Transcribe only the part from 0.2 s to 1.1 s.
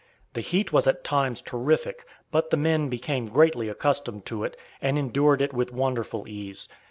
The heat was at